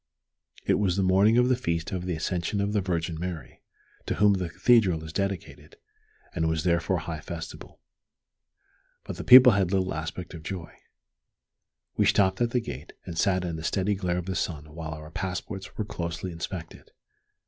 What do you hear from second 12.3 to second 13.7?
at the gate, and sat in the